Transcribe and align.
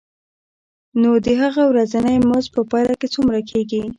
نو 1.01 1.09
د 1.25 1.27
هغه 1.41 1.63
ورځنی 1.71 2.17
مزد 2.29 2.49
په 2.55 2.61
پایله 2.71 2.93
کې 2.99 3.07
څومره 3.15 3.39
کېږي 3.49 3.81